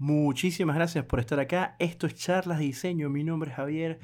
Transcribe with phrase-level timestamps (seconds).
[0.00, 1.74] Muchísimas gracias por estar acá.
[1.80, 3.10] Esto es Charlas de Diseño.
[3.10, 3.98] Mi nombre es Javier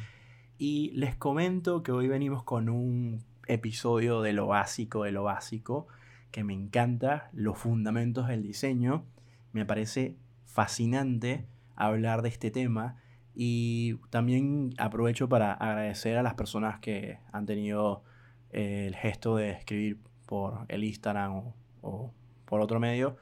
[0.59, 5.86] y les comento que hoy venimos con un episodio de lo básico de lo básico
[6.33, 9.07] que me encanta, los fundamentos del diseño.
[9.52, 10.16] Me parece
[10.46, 11.46] fascinante
[11.77, 12.96] hablar de este tema
[13.32, 18.02] y también aprovecho para agradecer a las personas que han tenido
[18.50, 21.52] eh, el gesto de escribir por el Instagram
[21.82, 22.12] o,
[22.46, 23.16] por otro medio.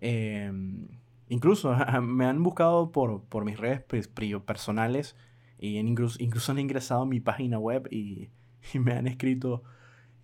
[0.00, 0.88] Em,
[1.28, 3.82] incluso me han buscado por, por mis redes
[4.44, 5.16] personales
[5.58, 8.30] y incluso, incluso han ingresado a mi página web y,
[8.74, 9.62] me han escrito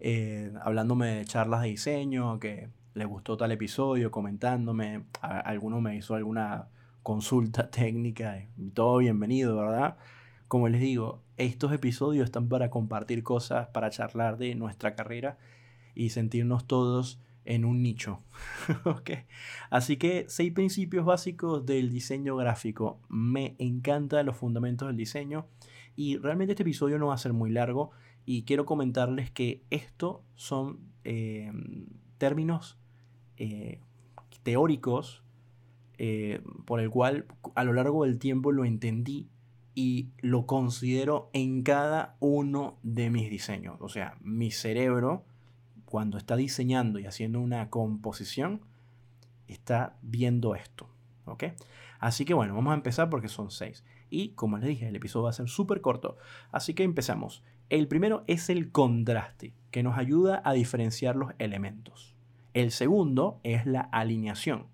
[0.00, 5.04] eh, hablándome de charlas de diseño, que les gustó tal episodio, comentándome.
[5.20, 6.68] alguno me hizo alguna
[7.02, 9.96] consulta técnica y todo bienvenido, ¿verdad?
[10.48, 15.38] Como les digo, estos episodios están para compartir cosas, para charlar de nuestra carrera
[15.94, 18.20] y sentirnos todos en un nicho.
[19.70, 23.00] Así que seis principios básicos del diseño gráfico.
[23.08, 25.46] Me encantan los fundamentos del diseño
[25.96, 27.90] y realmente este episodio no va a ser muy largo
[28.24, 31.52] y quiero comentarles que esto son eh,
[32.18, 32.78] términos
[33.36, 33.80] eh,
[34.42, 35.22] teóricos
[35.98, 39.28] eh, por el cual a lo largo del tiempo lo entendí
[39.74, 43.76] y lo considero en cada uno de mis diseños.
[43.80, 45.24] O sea, mi cerebro
[45.92, 48.62] cuando está diseñando y haciendo una composición,
[49.46, 50.88] está viendo esto.
[51.98, 53.84] Así que bueno, vamos a empezar porque son seis.
[54.08, 56.16] Y como les dije, el episodio va a ser súper corto.
[56.50, 57.44] Así que empezamos.
[57.68, 62.16] El primero es el contraste, que nos ayuda a diferenciar los elementos.
[62.54, 64.68] El segundo es la alineación,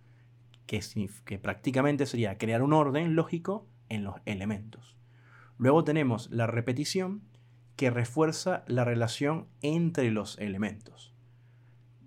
[0.66, 4.96] que prácticamente sería crear un orden lógico en los elementos.
[5.56, 7.22] Luego tenemos la repetición,
[7.78, 11.14] que refuerza la relación entre los elementos.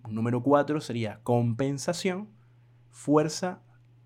[0.10, 2.28] Número 4 sería compensación,
[2.90, 3.62] fuerza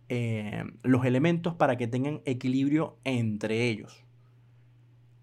[0.07, 4.05] eh, los elementos para que tengan equilibrio entre ellos.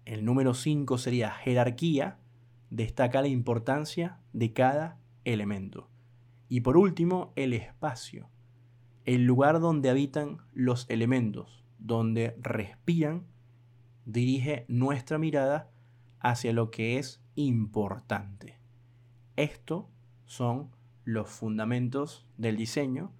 [0.03, 2.19] El número 5 sería jerarquía,
[2.69, 5.89] destaca la importancia de cada elemento.
[6.49, 8.27] Y por último, el espacio,
[9.05, 13.23] el lugar donde habitan los elementos, donde respiran,
[14.03, 15.69] dirige nuestra mirada
[16.23, 18.57] hacia lo que es importante.
[19.35, 19.89] Esto
[20.25, 20.71] son
[21.03, 23.11] los fundamentos del diseño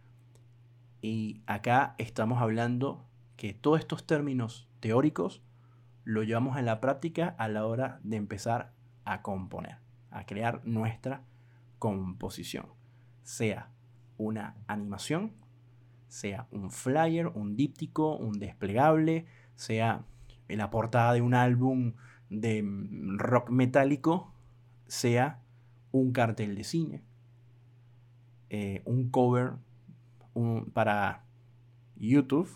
[1.01, 3.05] y acá estamos hablando
[3.35, 5.43] que todos estos términos teóricos
[6.05, 9.77] lo llevamos en la práctica a la hora de empezar a componer,
[10.09, 11.25] a crear nuestra
[11.79, 12.67] composición,
[13.21, 13.69] sea
[14.17, 15.33] una animación,
[16.07, 19.25] sea un flyer, un díptico, un desplegable,
[19.55, 20.05] sea
[20.47, 21.93] la portada de un álbum
[22.41, 22.63] de
[23.17, 24.33] rock metálico
[24.87, 25.41] sea
[25.91, 27.03] un cartel de cine,
[28.49, 29.53] eh, un cover
[30.73, 31.23] para
[31.95, 32.49] YouTube.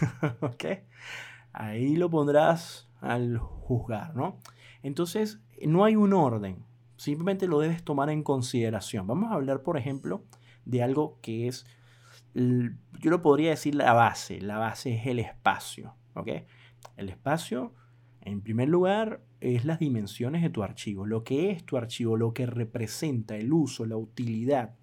[1.52, 4.38] Ahí lo pondrás al juzgar, ¿no?
[4.82, 6.64] Entonces, no hay un orden,
[6.96, 9.06] simplemente lo debes tomar en consideración.
[9.06, 10.22] Vamos a hablar, por ejemplo,
[10.64, 11.66] de algo que es,
[12.34, 15.94] yo lo podría decir la base, la base es el espacio.
[16.96, 17.72] El espacio
[18.20, 22.34] en primer lugar, es las dimensiones de tu archivo, lo que es tu archivo, lo
[22.34, 24.74] que representa el uso, la utilidad.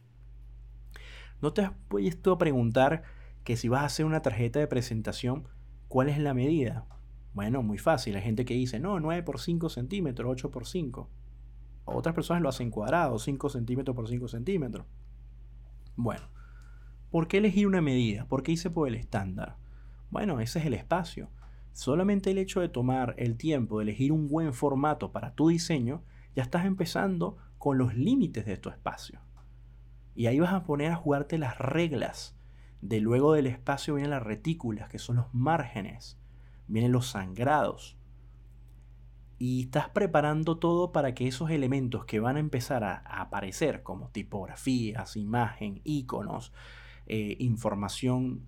[1.42, 3.04] No te has puesto a preguntar
[3.44, 5.48] que si vas a hacer una tarjeta de presentación,
[5.88, 6.86] ¿cuál es la medida?
[7.34, 8.16] Bueno, muy fácil.
[8.16, 11.10] Hay gente que dice, no, 9 por 5 centímetros, 8 por 5.
[11.86, 14.86] Otras personas lo hacen cuadrado, 5 centímetros por 5 centímetros.
[15.96, 16.24] Bueno,
[17.12, 18.26] ¿por qué elegir una medida?
[18.26, 19.58] ¿Por qué hice por el estándar?
[20.10, 21.30] Bueno, ese es el espacio.
[21.76, 26.04] Solamente el hecho de tomar el tiempo de elegir un buen formato para tu diseño,
[26.34, 29.20] ya estás empezando con los límites de tu espacio.
[30.16, 32.40] Y ahí vas a poner a jugarte las reglas.
[32.80, 36.18] De luego del espacio vienen las retículas, que son los márgenes.
[36.68, 37.98] Vienen los sangrados.
[39.38, 44.08] Y estás preparando todo para que esos elementos que van a empezar a, aparecer, como
[44.12, 46.54] tipografías, imagen, iconos,
[47.06, 48.46] eh, información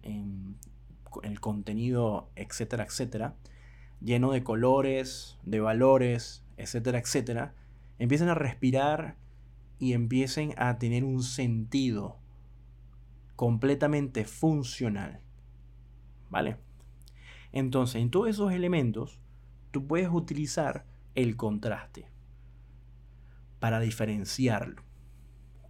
[1.23, 3.35] el contenido, etcétera, etcétera,
[4.01, 7.55] lleno de colores, de valores, etcétera, etcétera,
[7.99, 9.17] empiecen a respirar
[9.79, 12.17] y empiecen a tener un sentido
[13.35, 15.21] completamente funcional.
[16.29, 16.57] ¿Vale?
[17.51, 19.21] Entonces, en todos esos elementos,
[19.71, 22.07] tú puedes utilizar el contraste
[23.59, 24.83] para diferenciarlo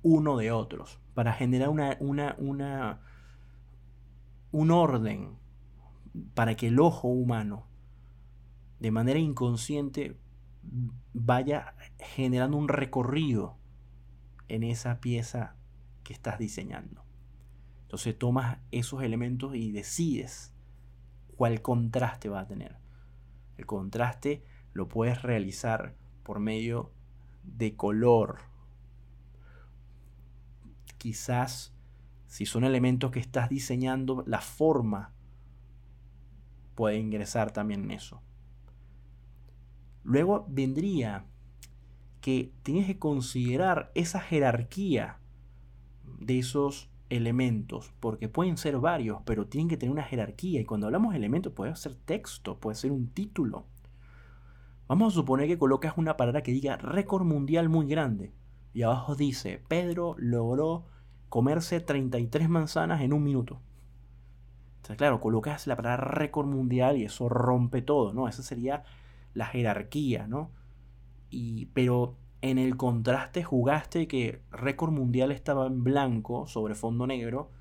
[0.02, 3.02] uno de otros, para generar una, una, una
[4.52, 5.38] un orden
[6.34, 7.68] para que el ojo humano,
[8.80, 10.18] de manera inconsciente,
[11.14, 13.58] vaya generando un recorrido
[14.48, 15.56] en esa pieza
[16.04, 17.04] que estás diseñando.
[17.84, 20.54] Entonces tomas esos elementos y decides
[21.36, 22.78] cuál contraste va a tener.
[23.58, 26.92] El contraste lo puedes realizar por medio
[27.44, 28.40] de color.
[30.98, 31.77] Quizás
[32.28, 35.14] si son elementos que estás diseñando, la forma
[36.76, 38.22] puede ingresar también en eso.
[40.04, 41.26] Luego vendría
[42.22, 45.20] que tienes que considerar esa jerarquía
[46.20, 50.62] de esos elementos, porque pueden ser varios, pero tienen que tener una jerarquía.
[50.62, 53.66] Y cuando hablamos de elementos, puede ser texto, puede ser un título.
[54.88, 58.34] Vamos a suponer que colocas una palabra que diga récord mundial muy grande.
[58.74, 60.86] Y abajo dice, Pedro logró
[61.30, 63.60] comerse 33 manzanas en un minuto.
[64.78, 68.28] Entonces, claro, colocas la palabra récord mundial y eso rompe todo, ¿no?
[68.28, 68.84] Esa sería
[69.34, 70.52] la jerarquía, ¿no?
[71.30, 77.52] Y, pero en el contraste jugaste que récord mundial estaba en blanco sobre fondo negro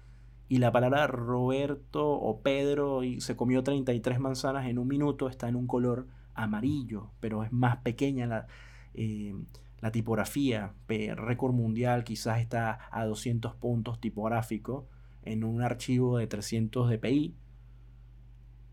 [0.49, 5.49] y la palabra Roberto o Pedro y se comió 33 manzanas en un minuto está
[5.49, 8.47] en un color amarillo, pero es más pequeña la,
[8.95, 9.35] eh,
[9.81, 10.75] la tipografía.
[10.89, 14.89] Récord mundial quizás está a 200 puntos tipográfico
[15.23, 17.35] en un archivo de 300 dpi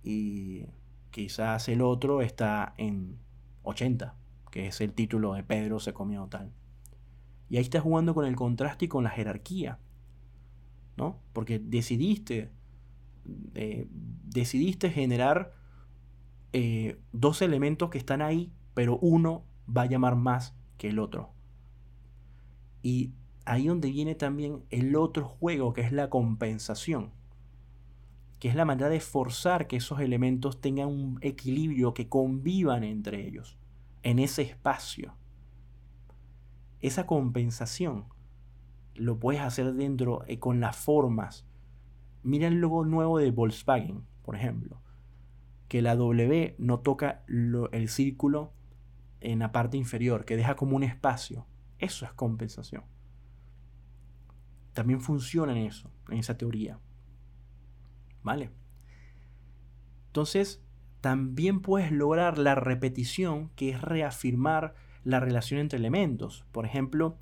[0.03, 0.65] y
[1.11, 3.17] quizás el otro está en
[3.63, 4.15] 80,
[4.51, 6.51] que es el título de Pedro se comió tal.
[7.49, 9.79] Y ahí estás jugando con el contraste y con la jerarquía,
[10.97, 11.19] ¿no?
[11.33, 12.51] Porque decidiste,
[13.53, 15.53] eh, decidiste generar
[16.51, 21.31] eh, dos elementos que están ahí, pero uno va a llamar más que el otro.
[22.81, 23.11] Y
[23.45, 27.11] ahí donde viene también el otro juego, que es la compensación,
[28.39, 33.25] que es la manera de forzar que esos elementos tengan un equilibrio, que convivan entre
[33.25, 33.57] ellos,
[34.01, 35.15] en ese espacio.
[36.81, 38.05] Esa compensación
[38.95, 41.45] lo puedes hacer dentro eh, con las formas.
[42.21, 44.81] Mira el logo nuevo de Volkswagen, por ejemplo,
[45.67, 48.51] que la W no toca el círculo
[49.23, 51.47] en la parte inferior, que deja como un espacio.
[51.79, 52.83] Eso es compensación.
[54.73, 56.79] También funciona en eso, en esa teoría.
[58.21, 58.51] ¿Vale?
[60.07, 60.63] Entonces,
[61.01, 66.45] también puedes lograr la repetición, que es reafirmar la relación entre elementos.
[66.51, 67.17] Por ejemplo,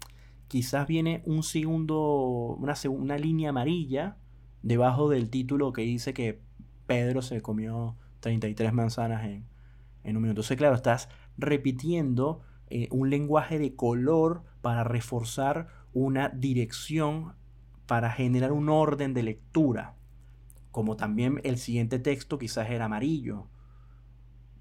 [0.47, 4.17] quizás viene un segundo, una, una línea amarilla
[4.63, 6.41] debajo del título que dice que
[6.85, 9.45] Pedro se comió 33 manzanas en,
[10.03, 10.41] en un minuto.
[10.41, 11.09] Entonces, claro, estás
[11.41, 17.33] repitiendo eh, un lenguaje de color para reforzar una dirección,
[17.85, 19.95] para generar un orden de lectura.
[20.71, 23.47] Como también el siguiente texto quizás era amarillo.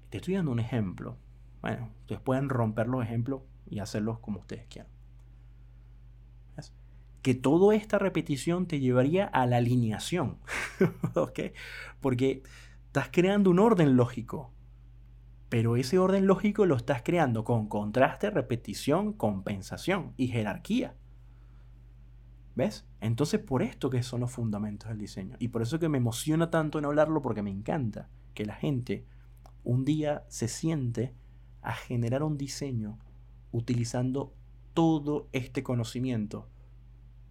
[0.09, 1.17] Te estoy dando un ejemplo.
[1.61, 4.91] Bueno, ustedes pueden romper los ejemplos y hacerlos como ustedes quieran.
[7.21, 10.39] Que toda esta repetición te llevaría a la alineación.
[12.01, 12.43] Porque
[12.87, 14.51] estás creando un orden lógico.
[15.51, 20.95] Pero ese orden lógico lo estás creando con contraste, repetición, compensación y jerarquía.
[22.55, 22.87] ¿Ves?
[23.01, 25.35] Entonces por esto que son los fundamentos del diseño.
[25.39, 29.05] Y por eso que me emociona tanto en hablarlo porque me encanta que la gente
[29.65, 31.13] un día se siente
[31.61, 32.97] a generar un diseño
[33.51, 34.33] utilizando
[34.73, 36.47] todo este conocimiento.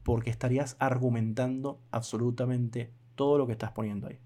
[0.03, 4.19] Porque estarías argumentando absolutamente todo lo que estás poniendo ahí.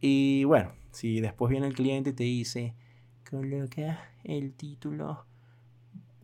[0.00, 2.74] Y bueno, si después viene el cliente y te dice,
[3.28, 5.26] coloca el título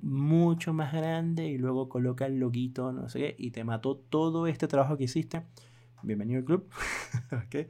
[0.00, 4.46] mucho más grande y luego coloca el loguito, no sé qué, y te mató todo
[4.46, 5.42] este trabajo que hiciste.
[6.02, 6.68] Bienvenido al club.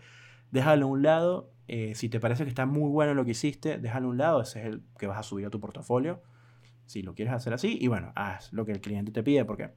[0.53, 1.51] Déjalo a un lado.
[1.67, 4.41] Eh, si te parece que está muy bueno lo que hiciste, déjalo a un lado.
[4.43, 6.23] Ese es el que vas a subir a tu portafolio.
[6.87, 9.71] Si lo quieres hacer así, y bueno, haz lo que el cliente te pide, porque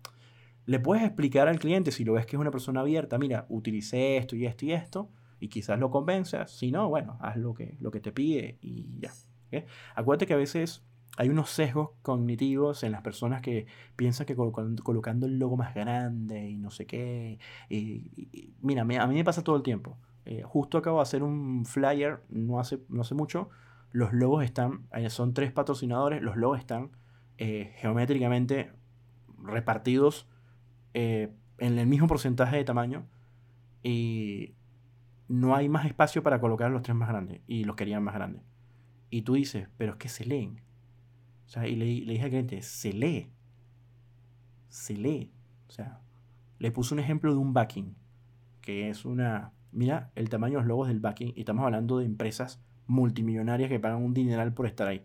[0.65, 4.17] le puedes explicar al cliente, si lo ves que es una persona abierta, mira, utilicé
[4.17, 5.09] esto y esto y esto,
[5.39, 6.51] y quizás lo convenzas.
[6.51, 9.11] Si no, bueno, haz lo que, lo que te pide y ya.
[9.95, 10.83] Acuérdate que a veces
[11.17, 16.47] hay unos sesgos cognitivos en las personas que piensan que colocando, el logo más grande
[16.47, 17.39] y no sé qué.
[17.69, 19.97] Y, mira, a mí me pasa todo el tiempo.
[20.25, 23.49] Eh, justo acabo de hacer un flyer no hace, no mucho.
[23.91, 26.91] Los logos están, eh, son tres patrocinadores, los logos están
[27.37, 28.71] eh, geométricamente
[29.41, 30.27] repartidos
[30.93, 33.07] en el mismo porcentaje de tamaño.
[33.83, 34.53] Y
[35.29, 37.41] no hay más espacio para colocar los tres más grandes.
[37.47, 38.43] Y los querían más grandes.
[39.09, 40.61] Y tú dices, pero es que se leen.
[41.45, 43.29] O sea, y le, le dije al cliente, se lee.
[44.69, 45.31] Se lee.
[45.69, 46.01] O sea,
[46.59, 47.95] le puse un ejemplo de un backing,
[48.61, 49.53] que es una...
[49.71, 53.79] Mira el tamaño de los logos del backing, y estamos hablando de empresas multimillonarias que
[53.79, 55.03] pagan un dineral por estar ahí.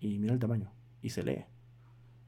[0.00, 0.70] Y mira el tamaño,
[1.02, 1.44] y se lee.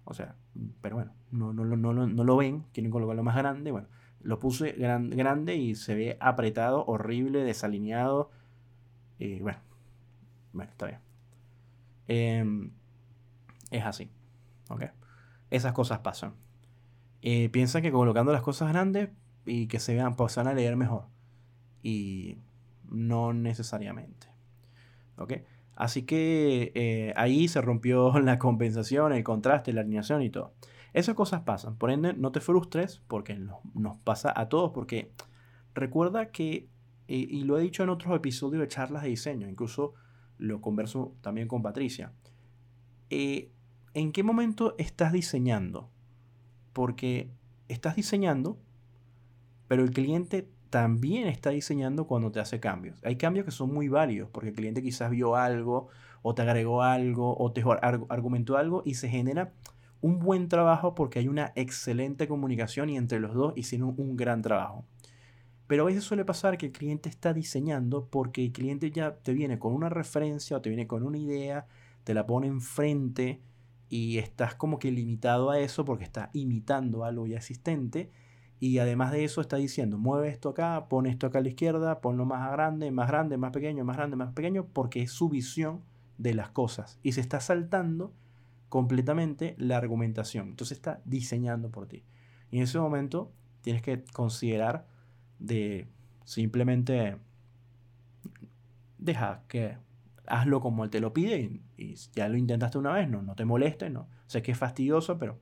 [0.04, 0.36] O sea,
[0.80, 3.88] pero bueno, no, no, no, no, lo ven, quieren colocarlo más grande, bueno.
[4.22, 8.30] Lo puse grande y se ve apretado, horrible, desalineado.
[9.18, 9.58] Y bueno,
[10.52, 11.00] bueno, está bien.
[12.08, 12.72] Em,
[13.70, 14.10] es así.
[14.68, 14.84] ¿Ok?
[15.50, 16.34] Esas cosas pasan.
[17.22, 19.10] Eh, piensa que colocando las cosas grandes
[19.44, 21.06] y que se vean, pues van a leer mejor.
[21.82, 22.38] Y
[22.88, 24.28] no necesariamente.
[25.16, 25.34] ¿Ok?
[25.76, 30.52] Así que eh, ahí se rompió la compensación, el contraste, la alineación y todo.
[30.92, 31.76] Esas cosas pasan.
[31.76, 33.38] Por ende, no te frustres porque
[33.74, 34.72] nos pasa a todos.
[34.72, 35.12] Porque
[35.74, 36.68] recuerda que,
[37.08, 39.94] eh, y lo he dicho en otros episodios de charlas de diseño, incluso
[40.40, 42.12] lo converso también con Patricia.
[43.10, 43.50] Eh,
[43.94, 45.90] ¿En qué momento estás diseñando?
[46.72, 47.30] Porque
[47.68, 48.58] estás diseñando,
[49.68, 52.98] pero el cliente también está diseñando cuando te hace cambios.
[53.04, 55.88] Hay cambios que son muy válidos porque el cliente quizás vio algo
[56.22, 57.62] o te agregó algo o te
[58.08, 59.52] argumentó algo y se genera
[60.00, 64.42] un buen trabajo porque hay una excelente comunicación y entre los dos hicieron un gran
[64.42, 64.84] trabajo.
[65.70, 69.32] Pero a veces suele pasar que el cliente está diseñando porque el cliente ya te
[69.32, 71.68] viene con una referencia o te viene con una idea,
[72.02, 73.40] te la pone enfrente
[73.88, 78.10] y estás como que limitado a eso porque está imitando algo ya existente
[78.58, 82.00] y además de eso está diciendo, mueve esto acá, pon esto acá a la izquierda,
[82.00, 85.84] ponlo más grande, más grande, más pequeño, más grande, más pequeño, porque es su visión
[86.18, 88.12] de las cosas y se está saltando
[88.68, 90.48] completamente la argumentación.
[90.48, 92.02] Entonces está diseñando por ti.
[92.50, 93.30] Y en ese momento
[93.62, 94.89] tienes que considerar
[95.40, 95.88] de
[96.24, 97.16] simplemente
[98.98, 99.76] deja que
[100.26, 103.44] hazlo como él te lo pide y, ya lo intentaste una vez, no, no te
[103.44, 104.08] moleste, no.
[104.26, 105.40] Sé que es fastidioso, pero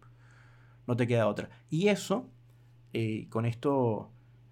[0.86, 1.50] no te queda otra.
[1.68, 2.26] Y eso,
[2.94, 4.10] eh, con esto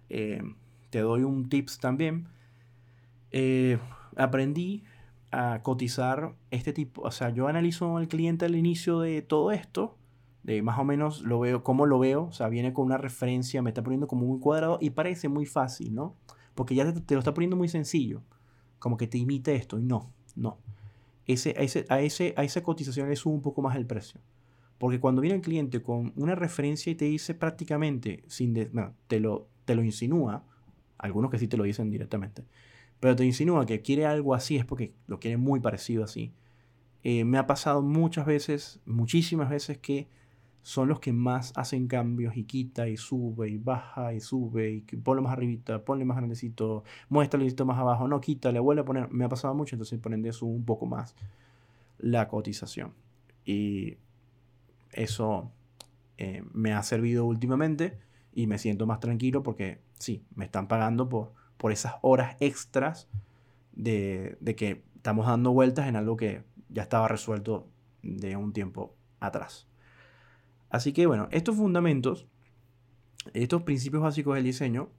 [0.09, 0.43] eh,
[0.91, 2.27] te doy un tips también.
[3.31, 3.79] Eh,
[4.15, 4.83] aprendí
[5.31, 9.97] a cotizar este tipo, o sea, yo analizo al cliente al inicio de todo esto,
[10.47, 13.61] de más o menos lo veo, cómo lo veo, o sea, viene con una referencia,
[13.61, 16.15] me está poniendo como muy cuadrado y parece muy fácil, ¿no?
[16.55, 18.23] Porque ya te, lo está poniendo muy sencillo,
[18.79, 20.57] como que te imite esto y no, no.
[21.25, 24.21] Ese, a, ese, a, ese, a esa cotización le sube un poco más el precio.
[24.77, 29.49] Porque cuando viene el cliente con una referencia y te dice prácticamente, sin te, lo,
[29.65, 30.45] te lo insinúa,
[30.97, 32.45] algunos que sí te lo dicen directamente,
[33.01, 36.31] pero te insinúa que quiere algo así es porque lo quiere muy parecido así.
[37.03, 40.07] Eh, me ha pasado muchas veces, muchísimas veces que
[40.67, 44.81] son los que más hacen cambios y quita y sube y baja y sube y
[44.81, 49.09] ponlo más arribita, ponle más grandecito, muéstrale más abajo, no quita, le vuelve a poner.
[49.11, 51.15] Me ha pasado mucho, entonces ponen de eso un poco más
[51.97, 52.93] la cotización.
[53.45, 53.97] Y
[54.91, 55.51] eso
[56.17, 57.97] eh, me ha servido últimamente
[58.33, 63.09] y me siento más tranquilo porque sí, me están pagando por por esas horas extras
[63.73, 67.67] de, que estamos dando vueltas en algo que ya estaba resuelto
[68.01, 69.67] de un tiempo atrás.
[70.69, 72.27] Así que bueno, estos fundamentos,
[73.33, 74.89] estos principios básicos del diseño,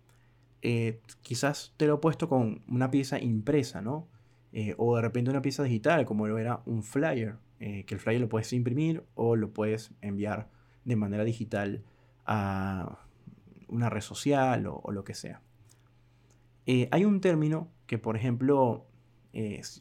[0.63, 4.09] eh, quizás te lo he puesto con una pieza impresa, ¿no?
[4.53, 8.01] Eh, o de repente una pieza digital, como lo era un flyer, eh, que el
[8.01, 10.49] flyer lo puedes imprimir o lo puedes enviar
[10.85, 11.83] de manera digital
[12.25, 12.99] a
[13.69, 15.43] una red social o lo que sea.
[16.91, 18.87] Hay un término que, por ejemplo,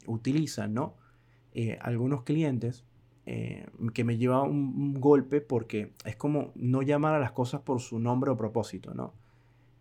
[0.06, 0.96] utilizan ¿no?
[1.82, 2.86] Algunos clientes
[3.93, 8.00] que me lleva un, golpe porque es como no llamar a las cosas por su
[8.00, 8.93] nombre o propósito.
[8.93, 9.13] ¿no?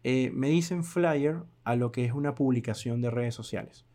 [0.02, 3.86] me dicen flyer a lo que es una publicación de redes sociales.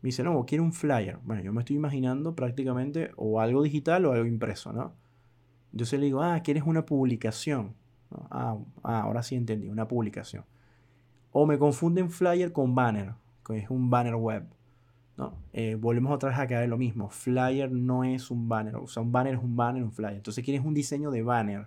[0.00, 1.18] Me dicen, no, quiero un flyer.
[1.24, 4.94] Bueno, yo me estoy imaginando prácticamente o algo digital o algo impreso, ¿no?
[5.72, 7.74] Entonces le digo, ah, quieres una publicación.
[8.30, 10.44] Ah, ah, ahora sí entendí, una publicación.
[11.32, 13.14] O me confunden flyer con banner,
[13.44, 14.46] que es un banner web.
[15.52, 17.10] Eh, volvemos otra vez a caer lo mismo.
[17.10, 18.76] Flyer no es un banner.
[18.76, 20.14] O sea, un banner es un banner, un flyer.
[20.14, 21.66] Entonces quieres un diseño de banner.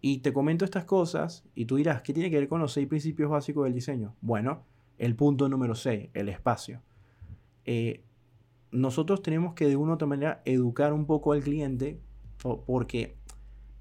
[0.00, 2.86] Y te comento estas cosas y tú dirás, ¿qué tiene que ver con los seis
[2.86, 4.14] principios básicos del diseño?
[4.20, 4.62] Bueno,
[4.98, 6.80] el punto número 6, el espacio.
[7.64, 8.04] Eh,
[8.70, 12.00] nosotros tenemos que de una u otra manera educar un poco al cliente
[12.66, 13.16] porque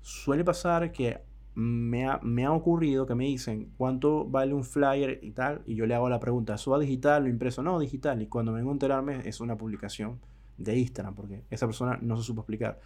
[0.01, 1.21] suele pasar que
[1.55, 2.05] me
[2.45, 6.09] ha, ocurrido que me dicen cuánto vale un flyer y tal, y yo le hago
[6.09, 7.63] la pregunta, ¿eso va digital o impreso?
[7.63, 8.21] No, digital.
[8.21, 10.19] Y cuando vengo a enterarme es una publicación
[10.57, 12.79] de Instagram, porque esa persona no se supo explicar.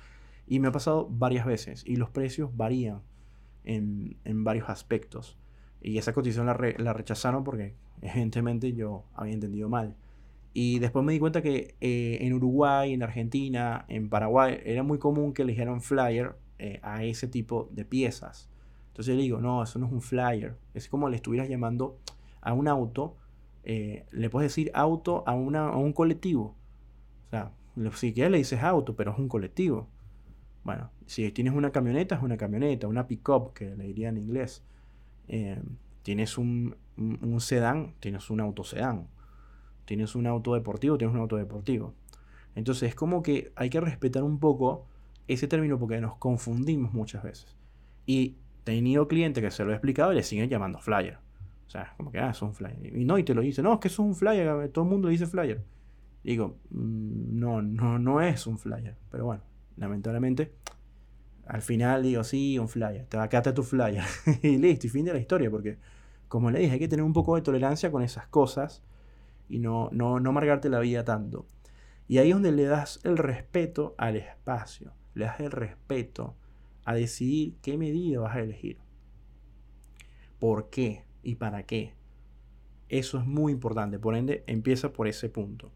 [0.47, 3.01] Y me ha pasado varias veces, y los precios varían
[3.63, 5.37] en, varios aspectos.
[5.81, 9.95] Y esa cotización la, rechazaron porque evidentemente yo había entendido mal.
[10.53, 14.99] Y después me di cuenta que eh, en Uruguay, en Argentina, en Paraguay, era muy
[14.99, 18.49] común que eligieran flyer eh, a ese tipo de piezas.
[18.89, 20.57] Entonces le digo, no, eso no es un flyer.
[20.73, 21.97] Es como le estuvieras llamando
[22.41, 23.15] a un auto.
[23.63, 26.55] Eh, le puedes decir auto a, una, a un colectivo.
[27.27, 27.51] O sea,
[27.93, 29.87] si quieres le dices auto, pero es un colectivo.
[30.63, 34.63] Bueno, si tienes una camioneta, es una camioneta, una pick-up, que le diría en inglés.
[35.27, 35.61] Eh,
[36.03, 39.07] tienes un, un, sedán, tienes un auto sedán.
[39.85, 41.93] Tienes un auto deportivo, tienes un auto deportivo.
[42.55, 44.85] Entonces es como que hay que respetar un poco
[45.27, 47.55] ese término porque nos confundimos muchas veces.
[48.05, 51.17] Y tenido clientes que se lo he explicado y le siguen llamando flyer.
[51.67, 52.97] O sea, como que, ah, es un flyer.
[52.97, 55.07] Y no, y te lo dice, no, es que es un flyer, todo el mundo
[55.07, 55.63] dice flyer.
[56.23, 58.95] digo, mm, no, no, no es un flyer.
[59.11, 59.43] Pero bueno,
[59.77, 60.53] lamentablemente,
[61.45, 63.05] al final digo, sí, un flyer.
[63.05, 64.03] Te va a quedarte tu flyer.
[64.41, 65.77] y listo, y fin de la historia, porque,
[66.27, 68.83] como le dije, hay que tener un poco de tolerancia con esas cosas
[69.47, 71.45] y no, no, no amargarte la vida tanto.
[72.07, 76.35] Y ahí es donde le das el respeto al espacio, le das el respeto
[76.89, 78.79] a decidir qué medida vas a elegir.
[80.39, 81.03] ¿Por qué?
[81.21, 81.93] ¿Y para qué?
[82.87, 85.71] Eso es muy importante, por ende empieza por ese punto.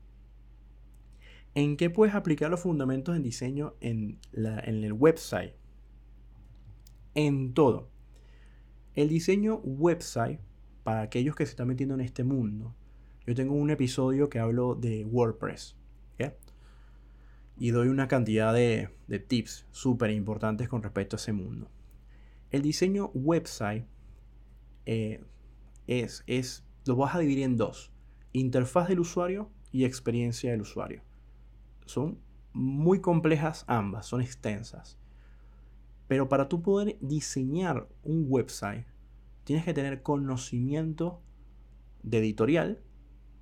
[1.53, 5.53] ¿En qué puedes aplicar los fundamentos en diseño en, en el website?
[7.13, 7.91] En todo.
[8.95, 10.39] El diseño website,
[10.83, 12.73] para aquellos que se están metiendo en este mundo,
[13.27, 15.77] yo tengo un episodio que hablo de WordPress
[17.57, 18.89] y doy una cantidad de,
[19.27, 21.69] tips súper importantes con respecto a ese mundo.
[22.49, 23.85] El diseño website
[24.85, 25.23] eh,
[25.87, 27.91] es, es, lo vas a dividir en dos,
[28.31, 31.03] interfaz del usuario y experiencia del usuario.
[31.85, 32.19] Son
[32.53, 34.97] muy complejas ambas, son extensas.
[36.07, 38.85] Pero para tú poder diseñar un website,
[39.43, 41.21] tienes que tener conocimiento
[42.03, 42.81] de editorial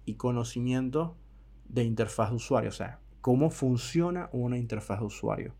[0.05, 1.17] y conocimiento
[1.65, 2.69] de interfaz de usuario.
[2.69, 5.55] O sea, cómo funciona una interfaz de usuario.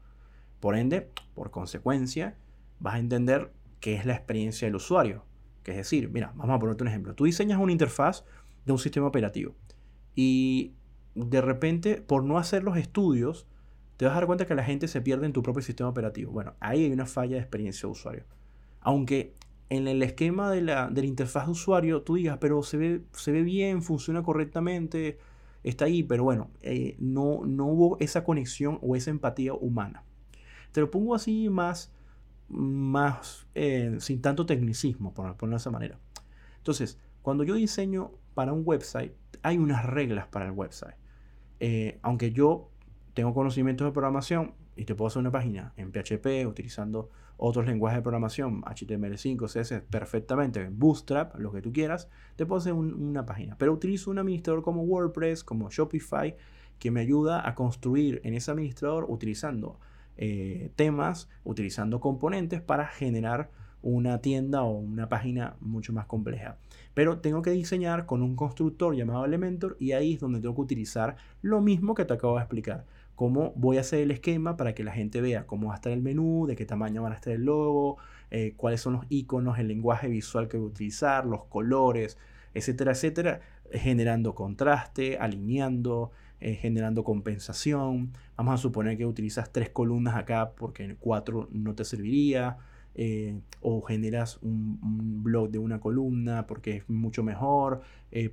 [0.59, 2.35] Por ende, por consecuencia,
[2.79, 5.23] vas a entender qué es la experiencia del usuario.
[5.63, 7.15] Que es decir, mira, vamos a ponerte un ejemplo.
[7.15, 8.25] Tú diseñas una interfaz
[8.65, 9.55] de un sistema operativo
[10.15, 10.73] y
[11.15, 13.47] de repente, por no hacer los estudios,
[13.97, 16.31] te vas a dar cuenta que la gente se pierde en tu propio sistema operativo.
[16.31, 18.23] Bueno, ahí hay una falla de experiencia de usuario.
[18.79, 19.35] Aunque
[19.69, 23.31] en el esquema de la, de interfaz de usuario tú digas, pero se ve, se
[23.31, 25.17] ve bien, funciona correctamente,
[25.63, 30.03] está ahí, pero bueno, eh, no, no hubo esa conexión o esa empatía humana.
[30.71, 31.91] Te lo pongo así más,
[32.47, 35.99] más eh, sin tanto tecnicismo, por ponerlo de esa manera.
[36.57, 40.95] Entonces, cuando yo diseño para un website, hay unas reglas para el website.
[41.59, 42.70] Eh, aunque yo
[43.13, 47.97] tengo conocimientos de programación y te puedo hacer una página en PHP utilizando otros lenguajes
[47.97, 53.57] de programación, HTML5, CSS, perfectamente, Bootstrap, lo que tú quieras, te puedo hacer una página.
[53.57, 56.35] Pero utilizo un administrador como WordPress, como Shopify,
[56.77, 59.79] que me ayuda a construir en ese administrador utilizando
[60.17, 63.49] eh, temas, utilizando componentes para generar
[63.81, 66.57] una tienda o una página mucho más compleja.
[66.93, 70.61] Pero tengo que diseñar con un constructor llamado Elementor y ahí es donde tengo que
[70.61, 72.85] utilizar lo mismo que te acabo de explicar
[73.21, 75.93] cómo voy a hacer el esquema para que la gente vea cómo va a estar
[75.93, 77.97] el menú, de qué tamaño van a estar el logo,
[78.31, 82.17] eh, cuáles son los iconos, el lenguaje visual que voy a utilizar, los colores,
[82.55, 83.41] etcétera, etcétera,
[83.73, 88.11] generando contraste, alineando, eh, generando compensación.
[88.37, 92.57] Vamos a suponer que utilizas tres columnas acá porque cuatro no te serviría.
[92.95, 97.83] Eh, o generas un, blog de una columna porque es mucho mejor,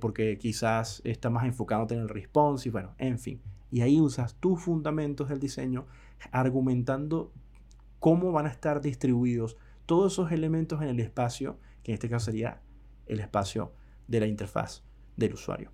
[0.01, 3.39] porque quizás está más enfocándote en el response y bueno, en fin,
[3.71, 5.85] y ahí usas tus fundamentos del diseño
[6.31, 7.31] argumentando
[7.99, 12.25] cómo van a estar distribuidos todos esos elementos en el espacio, que en este caso
[12.25, 12.61] sería
[13.07, 13.73] el espacio
[14.07, 14.83] de la interfaz
[15.17, 15.71] del usuario.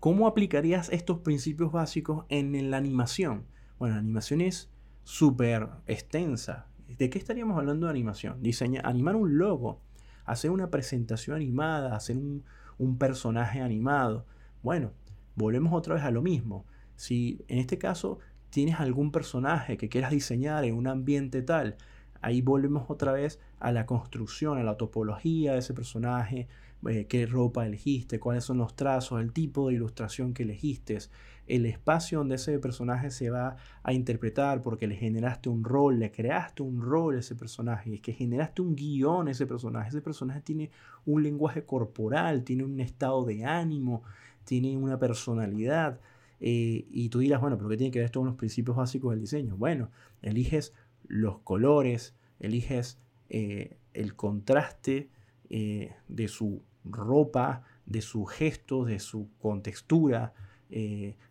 [0.00, 3.46] ¿Cómo aplicarías estos principios básicos en la animación?
[3.78, 4.70] Bueno, la animación es
[5.04, 6.66] súper extensa.
[6.98, 8.42] ¿De qué estaríamos hablando de animación?
[8.42, 9.80] Diseñar, animar un logo,
[10.24, 12.44] hacer una presentación animada, hacer un,
[12.78, 14.26] un personaje animado.
[14.62, 14.92] Bueno,
[15.34, 16.66] volvemos otra vez a lo mismo.
[16.96, 18.18] Si en este caso
[18.50, 21.76] tienes algún personaje que quieras diseñar en un ambiente tal,
[22.20, 26.48] ahí volvemos otra vez a la construcción, a la topología de ese personaje,
[26.88, 30.98] eh, qué ropa elegiste, cuáles son los trazos, el tipo de ilustración que elegiste,
[31.46, 36.10] el espacio donde ese personaje se va a interpretar porque le generaste un rol, le
[36.10, 40.00] creaste un rol a ese personaje, es que generaste un guion a ese personaje, ese
[40.00, 40.70] personaje tiene
[41.04, 44.02] un lenguaje corporal, tiene un estado de ánimo,
[44.44, 46.00] tiene una personalidad,
[46.44, 49.12] eh, y tú dirás, bueno, pero ¿qué tiene que ver esto con los principios básicos
[49.12, 49.56] del diseño?
[49.56, 49.90] Bueno,
[50.22, 50.74] eliges
[51.06, 55.08] los colores, eliges eh, el contraste
[55.50, 60.34] eh, de su ropa, de sus gestos, de su contextura,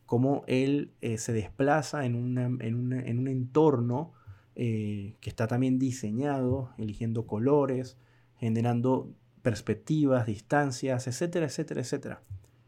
[0.06, 2.76] cómo él se desplaza en, en,
[3.20, 4.14] un entorno
[4.54, 7.98] que está también diseñado, eligiendo colores,
[8.38, 12.22] generando perspectivas, distancias, etcétera, etcétera, etcétera.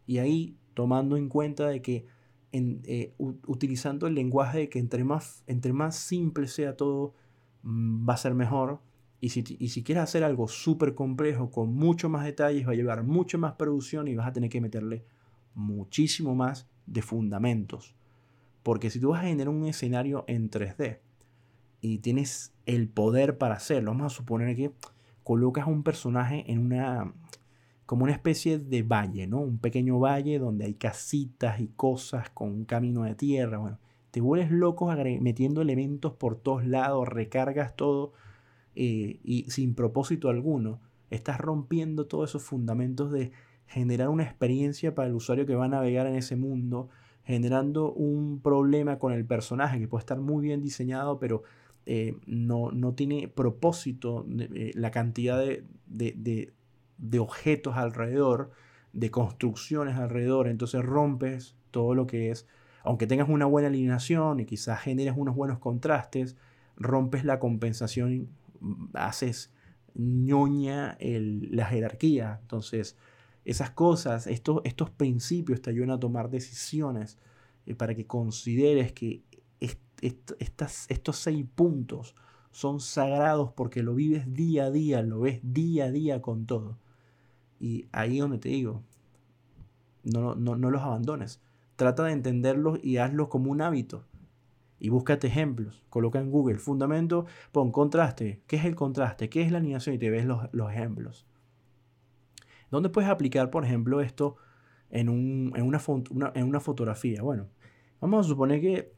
[0.05, 2.05] Y ahí tomando en cuenta de que
[2.51, 7.15] eh, utilizando el lenguaje de que entre más, entre más simple sea todo,
[7.63, 8.79] mm, va a ser mejor
[9.19, 12.75] Y si, y si quieres hacer algo súper complejo, con mucho más detalles, va a
[12.75, 15.05] llevar mucho más producción y vas a tener que meterle
[15.55, 17.95] muchísimo más de fundamentos.
[18.63, 20.99] Porque si tú vas a generar un escenario en 3D
[21.81, 24.71] y tienes el poder para hacerlo, vamos a suponer que
[25.23, 27.13] colocas un personaje en una
[27.85, 29.39] como una especie de valle, ¿no?
[29.39, 33.79] Un pequeño valle donde hay casitas y cosas con un camino de tierra, bueno,
[34.11, 38.13] te vuelves loco metiendo elementos por todos lados, recargas todo
[38.75, 43.31] eh, y sin propósito alguno, estás rompiendo todos esos fundamentos de
[43.65, 46.89] generar una experiencia para el usuario que va a navegar en ese mundo,
[47.23, 51.43] generando un problema con el personaje que puede estar muy bien diseñado, pero
[51.85, 56.53] eh, no, no, tiene propósito eh, la cantidad de, de, de,
[57.19, 58.51] objetos alrededor,
[58.93, 62.47] de construcciones alrededor, entonces rompes todo lo que es,
[62.83, 66.35] aunque tengas una buena alineación y quizás generes unos buenos contrastes,
[66.75, 68.29] rompes la compensación,
[68.93, 69.51] haces
[69.95, 72.97] ñoña la jerarquía, entonces
[73.45, 77.17] esas cosas, estos, estos principios te ayudan a tomar decisiones
[77.65, 79.23] eh, para que consideres que
[80.39, 82.15] estas, estos seis puntos
[82.51, 86.77] son sagrados porque lo vives día a día, lo ves día a día con todo.
[87.63, 88.83] Y ahí donde te digo,
[90.03, 91.39] no, no, no los abandones.
[91.77, 94.03] Trata de entenderlos y hazlos como un hábito.
[94.81, 95.81] Y búscate ejemplos.
[95.89, 98.41] Coloca en Google fundamento, pon contraste.
[98.47, 99.29] ¿Qué es el contraste?
[99.29, 99.95] ¿Qué es la animación?
[99.95, 101.25] Y te ves los, los ejemplos.
[102.69, 104.35] ¿Dónde puedes aplicar, por ejemplo, esto
[104.89, 105.79] en, un, en, una,
[106.35, 107.21] en una fotografía?
[107.21, 107.47] Bueno,
[108.01, 108.91] vamos a suponer que,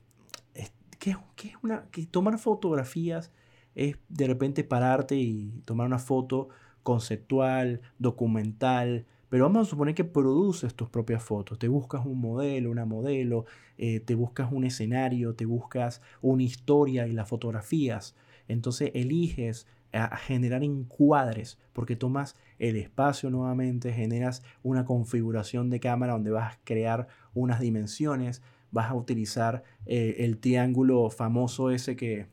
[0.98, 3.32] que, una, que tomar fotografías
[3.76, 6.50] es de repente pararte y tomar una foto
[6.86, 12.70] conceptual, documental, pero vamos a suponer que produces tus propias fotos, te buscas un modelo,
[12.70, 13.46] una modelo,
[13.80, 18.16] eh, te buscas un escenario, te buscas una historia y las fotografías.
[18.48, 26.14] Entonces eliges a generar encuadres, porque tomas el espacio nuevamente, generas una configuración de cámara
[26.14, 32.28] donde vas a crear unas dimensiones, vas a utilizar eh, el triángulo famoso ese que,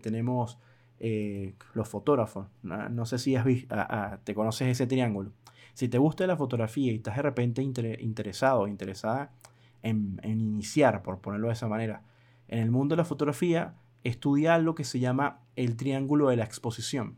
[0.00, 0.58] tenemos
[1.04, 2.46] eh, los fotógrafos.
[2.62, 3.74] No, sé si has visto,
[4.24, 5.32] te conoces ese triángulo.
[5.74, 9.32] Si te gusta la fotografía y estás de repente interesado, interesada
[9.82, 12.04] en, en iniciar, por ponerlo de esa manera,
[12.46, 16.44] en el mundo de la fotografía, estudiar lo que se llama el triángulo de la
[16.44, 17.16] exposición.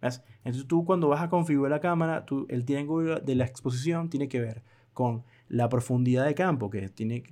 [0.00, 4.40] Entonces tú cuando vas a configurar la cámara, el triángulo de la exposición tiene que
[4.40, 7.24] ver con la profundidad de campo, que tiene,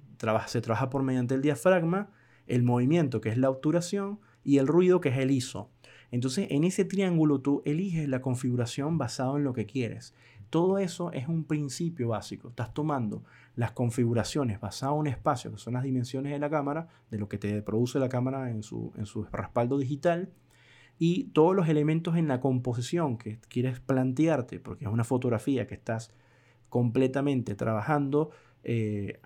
[0.46, 2.10] se trabaja por mediante el diafragma,
[2.46, 5.70] el movimiento, que es la obturación, y el ruido, que es el ISO.
[6.14, 10.14] Entonces en ese triángulo tú eliges la configuración basado en lo que quieres.
[10.48, 12.50] Todo eso es un principio básico.
[12.50, 13.24] Estás tomando
[13.56, 17.28] las configuraciones basadas en un espacio, que son las dimensiones de la cámara, de lo
[17.28, 18.92] que te produce la cámara en su,
[19.32, 20.30] respaldo digital,
[21.00, 25.74] y todos los elementos en la composición que quieres plantearte, porque es una fotografía que
[25.74, 26.14] estás
[26.68, 28.30] completamente trabajando,
[28.62, 29.18] eh,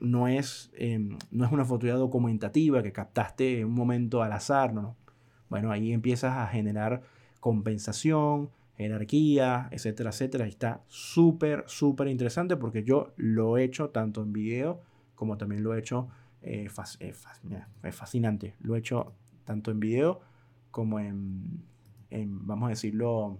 [0.00, 4.72] no, es, em, no es una fotografía documentativa que captaste en un momento al azar,
[4.72, 5.09] no, no.
[5.50, 7.02] Bueno, ahí empiezas a generar
[7.40, 10.46] compensación, jerarquía, etcétera, etcétera.
[10.46, 14.80] está súper, súper interesante porque yo lo he hecho tanto en video
[15.20, 16.08] como también lo he hecho,
[16.40, 16.66] eh,
[17.00, 17.14] eh,
[17.82, 19.12] es fascinante, lo he hecho
[19.44, 20.22] tanto en video
[20.70, 21.62] como en,
[22.10, 23.38] vamos a decirlo,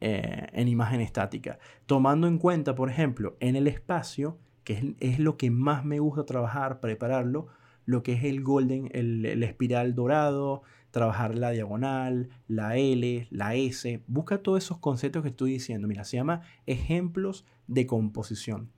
[0.00, 1.58] eh, en imagen estática.
[1.86, 6.24] Tomando en cuenta, por ejemplo, en el espacio, que es, lo que más me gusta
[6.24, 7.48] trabajar, prepararlo,
[7.86, 13.54] lo que es el golden, el, el espiral dorado, trabajar la diagonal, la L, la
[13.54, 14.02] S.
[14.06, 15.88] Busca todos esos conceptos que estoy diciendo.
[15.88, 18.70] Mira, se llama ejemplos de composición.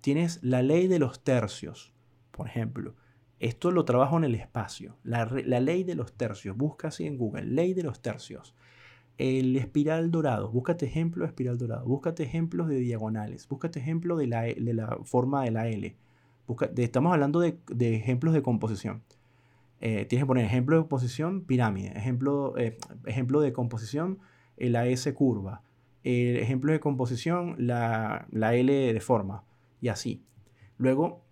[0.00, 1.92] Tienes la ley de los tercios,
[2.30, 2.94] por ejemplo.
[3.40, 4.96] Esto lo trabajo en el espacio.
[5.04, 6.56] La, ley de los tercios.
[6.56, 7.44] Busca así en Google.
[7.44, 8.54] Ley de los tercios.
[9.18, 10.50] El espiral dorado.
[10.50, 11.84] Búscate ejemplos de espiral dorado.
[11.84, 13.46] Búscate ejemplos de diagonales.
[13.48, 15.94] Búscate ejemplos de la, de la forma de la L.
[16.76, 19.02] estamos hablando de ejemplos de composición.
[19.80, 21.92] Eh, tienes que poner ejemplo de composición, pirámide.
[21.96, 24.18] Ejemplo, eh, ejemplo de composición,
[24.56, 25.62] eh, la S curva.
[26.02, 29.44] ejemplo de composición, la, la L de forma.
[29.80, 30.22] Y así.
[30.78, 31.24] Luego,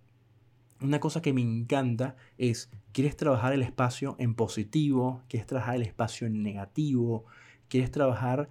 [0.81, 5.83] una cosa que me encanta es, quieres trabajar el espacio en positivo, quieres trabajar el
[5.83, 7.25] espacio en negativo,
[7.69, 8.49] quieres trabajar,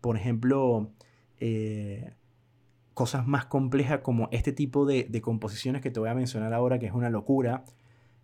[0.00, 0.90] por ejemplo,
[2.94, 6.86] cosas más complejas como este tipo de, composiciones que te voy a mencionar ahora, que
[6.86, 7.64] es una locura,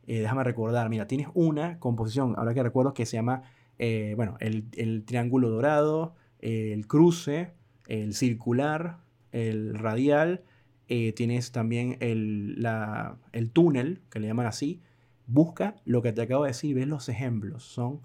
[0.07, 3.43] eh, déjame recordar, mira, tienes una composición, ahora que recuerdo, que se llama,
[3.79, 7.53] eh, bueno, el, triángulo dorado, el cruce,
[7.89, 8.99] el circular,
[9.33, 10.45] el radial,
[10.89, 12.65] eh, tienes también el,
[13.33, 14.81] el túnel, que le llaman así.
[15.27, 18.01] Busca lo que te acabo de decir, ves los ejemplos, son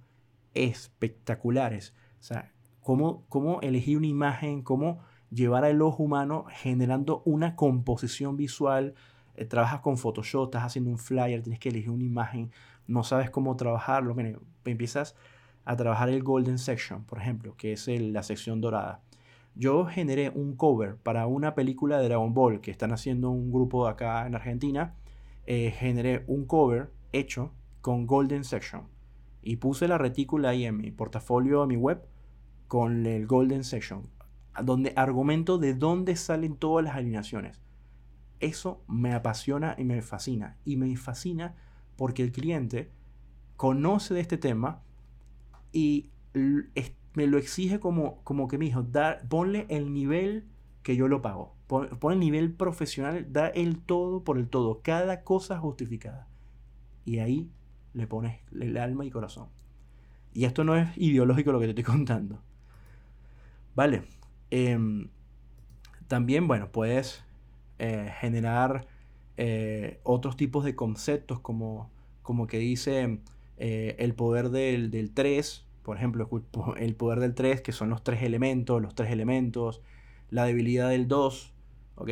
[0.56, 1.93] espectaculares.
[2.19, 5.00] O sea, cómo, cómo elegir una imagen, cómo
[5.32, 8.94] llevar al ojo humano generando una composición visual.
[9.36, 12.52] Eh, trabajas con Photoshop, estás haciendo un flyer, tienes que elegir una imagen,
[12.88, 14.15] no sabes cómo trabajarlo.
[14.65, 15.15] empiezas
[15.65, 19.02] a trabajar el Golden Section, por ejemplo, que es la sección dorada.
[19.56, 23.88] Yo generé un cover para una película de Dragon Ball que están haciendo un grupo
[23.88, 24.96] acá en Argentina.
[25.46, 28.84] Eh, generé un cover hecho con Golden Section
[29.41, 32.02] y puse la retícula ahí en mi portafolio, en mi web,
[32.67, 34.04] con el Golden Section,
[34.63, 37.61] donde argumento de dónde salen todas las alineaciones.
[38.39, 40.57] Eso me apasiona y me fascina.
[40.65, 41.55] Y me fascina
[41.95, 42.91] porque el cliente
[43.55, 44.81] conoce de este tema
[45.71, 48.85] y me lo exige como, como que me dijo,
[49.29, 50.45] ponle el nivel
[50.83, 51.55] que yo lo pago.
[51.67, 56.27] Pon, el nivel profesional, da el todo por el todo, cada cosa justificada.
[57.05, 57.49] Y ahí
[57.93, 59.47] le pones el alma y corazón.
[60.33, 62.39] Y esto no es ideológico lo que te estoy contando.
[63.75, 64.03] Vale.
[64.51, 65.09] Em,
[66.07, 67.23] también, bueno, puedes
[67.79, 68.85] eh, generar
[69.37, 71.89] eh, otros tipos de conceptos como,
[72.21, 73.21] como que dice
[73.57, 76.29] eh, el poder del, del 3, por ejemplo,
[76.77, 79.81] el poder del 3, que son los tres elementos, los tres elementos,
[80.29, 81.53] la debilidad del 2,
[81.95, 82.09] ¿ok?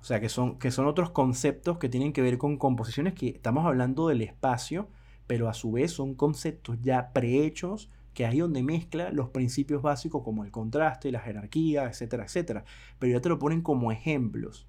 [0.00, 3.28] O sea, que son, que son otros conceptos que tienen que ver con composiciones que
[3.28, 4.88] estamos hablando del espacio,
[5.26, 10.22] pero a su vez son conceptos ya prehechos, que ahí donde mezcla los principios básicos
[10.22, 12.64] como el contraste, la jerarquía, etcétera, etcétera.
[12.98, 14.66] Pero ya te lo ponen como ejemplos.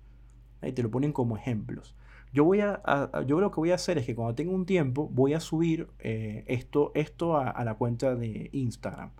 [0.60, 1.96] Ahí te lo ponen como ejemplos.
[2.34, 2.82] Yo, voy a,
[3.26, 5.88] yo lo que voy a hacer es que cuando tenga un tiempo voy a subir
[6.00, 9.12] eh, esto, esto a, la cuenta de Instagram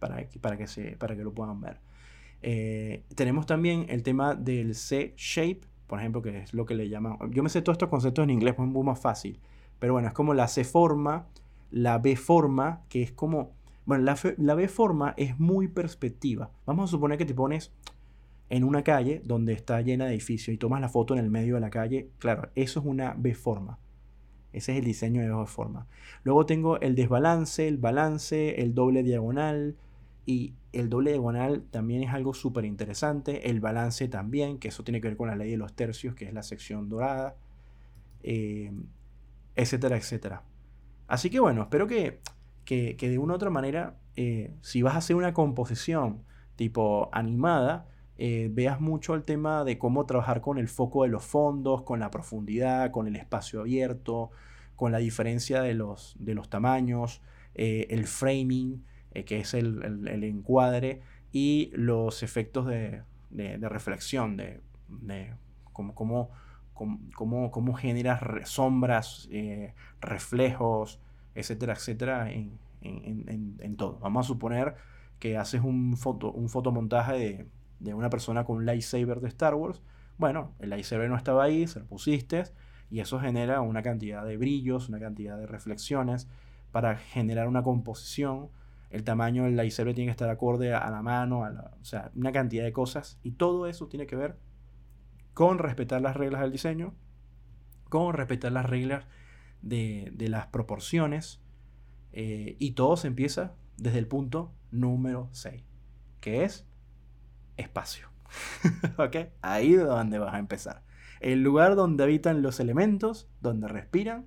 [0.00, 1.78] para que, para que, se, para que lo puedan ver.
[2.42, 7.16] Eh, tenemos también el tema del C-shape, por ejemplo, que es lo que le llaman.
[7.30, 9.38] Yo me sé todos estos conceptos en inglés, es muy más fácil.
[9.78, 11.28] Pero bueno, es como la C-forma,
[11.70, 13.56] la B-forma, que es como.
[13.88, 16.50] Bueno, la, la B-forma es muy perspectiva.
[16.66, 17.72] Vamos a suponer que te pones
[18.50, 21.54] en una calle donde está llena de edificios y tomas la foto en el medio
[21.54, 23.78] de la calle, claro, eso es una B-forma.
[24.52, 25.86] Ese es el diseño de B-forma.
[26.22, 29.78] Luego tengo el desbalance, el balance, el doble diagonal.
[30.26, 33.48] Y el doble diagonal también es algo súper interesante.
[33.48, 36.26] El balance también, que eso tiene que ver con la ley de los tercios, que
[36.26, 37.36] es la sección dorada.
[38.22, 38.70] Eh,
[39.56, 40.42] etcétera, etcétera.
[41.06, 42.20] Así que bueno, espero que,
[42.68, 46.22] que, de una u otra manera, eh, si vas a hacer una composición
[46.54, 47.86] tipo animada,
[48.18, 51.98] eh, veas mucho el tema de cómo trabajar con el foco de los fondos, con
[51.98, 54.32] la profundidad, con el espacio abierto,
[54.76, 57.22] con la diferencia de los, de los tamaños,
[57.54, 58.84] eh, el framing,
[59.24, 61.00] que es el, encuadre,
[61.32, 63.02] y los efectos de,
[63.62, 64.60] reflexión, de,
[65.72, 65.94] cómo,
[67.14, 69.28] cómo, cómo, generas sombras,
[70.00, 71.00] reflejos,
[71.38, 73.98] etcétera, etcétera, en, en, todo.
[74.00, 74.76] Vamos a suponer
[75.18, 77.46] que haces un, foto, un fotomontaje de
[77.80, 79.82] de una persona con un lightsaber de Star Wars.
[80.16, 82.44] Bueno, el lightsaber no estaba ahí, se lo pusiste
[82.90, 86.28] y eso genera una cantidad de brillos, una cantidad de reflexiones
[86.72, 88.48] para generar una composición.
[88.90, 92.64] El tamaño del lightsaber tiene que estar acorde a la mano, o sea, una cantidad
[92.64, 93.18] de cosas.
[93.22, 94.36] Y todo eso tiene que ver
[95.34, 96.94] con respetar las reglas del diseño,
[97.88, 99.04] con respetar las reglas
[99.62, 101.40] de, las proporciones.
[102.12, 105.62] Eh, y todo se empieza desde el punto número 6,
[106.20, 106.66] que es
[107.56, 108.08] espacio.
[108.98, 109.16] ¿Ok?
[109.42, 110.82] Ahí es donde vas a empezar.
[111.20, 114.26] El lugar donde habitan los elementos, donde respiran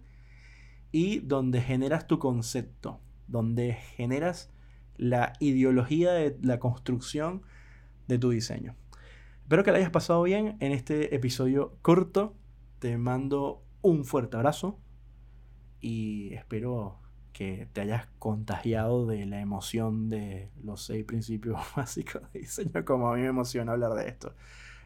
[0.91, 4.51] y donde generas tu concepto, donde generas
[4.97, 7.43] la ideología de la construcción
[8.07, 8.75] de tu diseño.
[9.43, 12.35] Espero que la hayas pasado bien en este episodio corto.
[12.79, 14.79] Te mando un fuerte abrazo
[15.81, 16.99] y espero
[17.33, 23.09] que te hayas contagiado de la emoción de los seis principios básicos de diseño, como
[23.09, 24.35] a mí me emociona hablar de esto.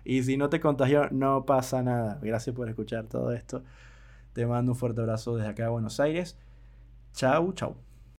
[0.03, 2.19] Y si no te contagió, no pasa nada.
[2.21, 3.63] Gracias por escuchar todo esto.
[4.33, 6.37] Te mando un fuerte abrazo desde acá a Buenos Aires.
[7.13, 7.84] Chau, chau.